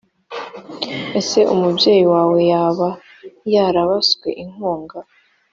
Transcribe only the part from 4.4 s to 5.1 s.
inkunga